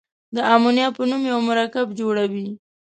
د 0.35 0.37
امونیا 0.53 0.87
په 0.97 1.01
نوم 1.09 1.21
یو 1.31 1.39
مرکب 1.49 1.87
جوړوي. 1.99 2.47